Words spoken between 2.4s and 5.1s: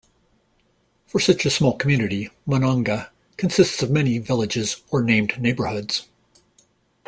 Monongah consists of many villages or